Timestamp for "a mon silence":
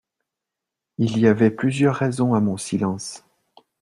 2.33-3.23